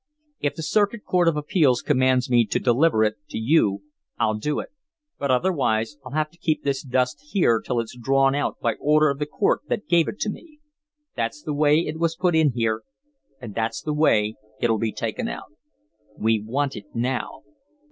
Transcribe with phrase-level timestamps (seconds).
[0.39, 3.83] If the Circuit Court of Appeals commands me to deliver it to you
[4.17, 4.69] I'll do it,
[5.19, 9.09] but otherwise I'll have to keep this dust here till it's drawn out by order
[9.09, 10.57] of the court that gave it to me.
[11.15, 12.81] That's the way it was put in here,
[13.39, 15.51] and that's the way it'll be taken out."
[16.17, 17.43] "We want it now."